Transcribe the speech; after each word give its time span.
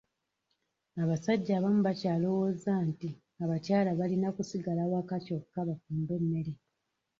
Abasajja 1.03 1.51
abamu 1.55 1.81
bakyalowooza 1.87 2.73
nti 2.89 3.09
abakyala 3.43 3.89
balina 3.99 4.27
kusigala 4.35 4.81
waka 4.91 5.15
kyokka 5.25 5.59
bafumbe 5.67 6.13
emmere. 6.19 6.53